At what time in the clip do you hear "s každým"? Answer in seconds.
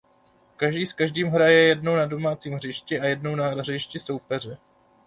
0.85-1.27